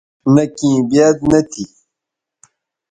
نہء 0.33 0.47
کیں 0.57 0.77
بیاد 0.89 1.17
نہ 1.29 1.39
تھی 1.51 1.65